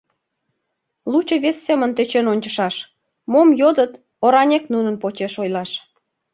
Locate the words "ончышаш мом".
2.33-3.49